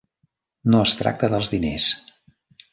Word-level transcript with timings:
No 0.75 0.79
es 0.85 0.95
tracta 1.03 1.31
dels 1.35 1.53
diners. 1.57 1.89